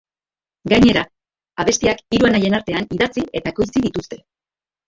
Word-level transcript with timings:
Gainera, 0.71 1.03
abestiak 1.65 2.01
hiru 2.17 2.31
anaien 2.31 2.57
artean 2.61 2.91
idatzi 2.99 3.25
eta 3.41 3.55
ekoitzi 3.55 3.85
dituzte. 3.89 4.21